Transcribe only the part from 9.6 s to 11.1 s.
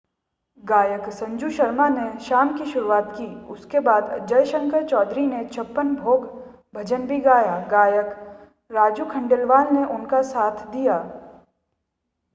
ने उनका साथ दिया